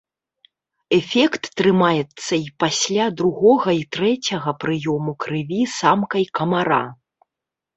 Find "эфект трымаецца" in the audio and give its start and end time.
0.97-2.33